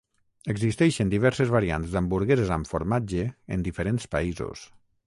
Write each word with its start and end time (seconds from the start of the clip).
Existeixen 0.53 1.11
diverses 1.11 1.51
variants 1.57 1.93
d'hamburgueses 1.97 2.53
amb 2.57 2.71
formatge 2.73 3.31
en 3.59 3.71
diferents 3.71 4.15
països. 4.19 4.71